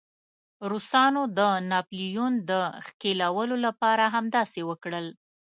[0.71, 1.39] روسانو د
[1.71, 2.51] ناپلیون د
[2.85, 5.07] ښکېلولو لپاره همداسې وکړل.